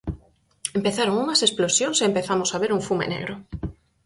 [0.77, 3.33] Empezaron unhas explosións e empezamos a ver un fume negro.